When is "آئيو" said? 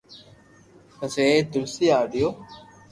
1.99-2.29